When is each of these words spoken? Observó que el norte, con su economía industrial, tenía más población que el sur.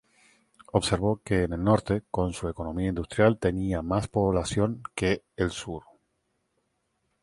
Observó 0.71 1.21
que 1.23 1.43
el 1.43 1.63
norte, 1.63 2.01
con 2.09 2.33
su 2.33 2.47
economía 2.49 2.87
industrial, 2.89 3.37
tenía 3.37 3.83
más 3.83 4.07
población 4.07 4.81
que 4.95 5.25
el 5.35 5.51
sur. 5.51 5.83